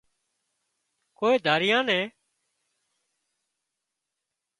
[1.17, 2.03] ڪوئي ڌريئا نين